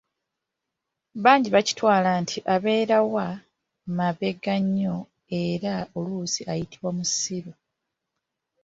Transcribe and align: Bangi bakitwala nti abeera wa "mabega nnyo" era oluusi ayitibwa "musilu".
Bangi 1.23 1.49
bakitwala 1.55 2.09
nti 2.23 2.37
abeera 2.53 2.97
wa 3.13 3.27
"mabega 3.97 4.55
nnyo" 4.63 4.97
era 5.43 5.73
oluusi 5.97 6.41
ayitibwa 6.51 6.89
"musilu". 6.97 7.53